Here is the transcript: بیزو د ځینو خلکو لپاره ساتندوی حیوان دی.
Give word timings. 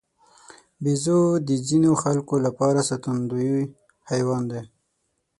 بیزو 0.83 1.21
د 1.47 1.49
ځینو 1.67 1.91
خلکو 2.03 2.35
لپاره 2.45 2.79
ساتندوی 2.89 3.51
حیوان 4.09 4.43
دی. 4.51 4.61